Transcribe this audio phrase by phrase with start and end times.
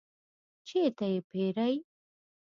[0.67, 1.75] چیرته یی پیرئ؟